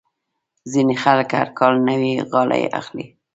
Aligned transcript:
ځینې 0.71 0.95
خلک 1.03 1.29
هر 1.39 1.47
کال 1.59 1.75
نوې 1.87 2.11
غالۍ 2.31 2.63
اخلي. 2.79 3.05